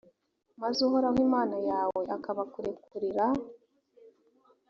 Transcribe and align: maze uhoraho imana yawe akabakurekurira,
maze 0.61 0.79
uhoraho 0.87 1.17
imana 1.27 1.57
yawe 1.69 2.01
akabakurekurira, 2.15 3.25